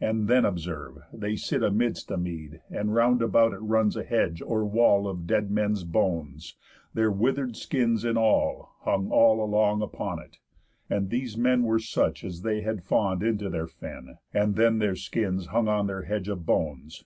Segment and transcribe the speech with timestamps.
[0.00, 4.42] And then observe: They sit amidst a mead, And round about it runs a hedge
[4.42, 6.56] or wall Of dead men's bones,
[6.92, 10.38] their wither'd skins and all Hung all along upon it;
[10.92, 14.96] and these men Were such as they had fawn'd into their fen, And then their
[14.96, 17.04] skins hung on their hedge of bones.